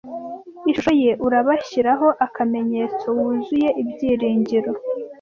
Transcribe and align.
Ishusho 0.71 0.91
ye. 1.01 1.11
Urabashyiraho 1.25 2.07
akamenyetso, 2.25 3.05
wuzuye 3.17 3.69
ibyiringiro, 3.81 4.71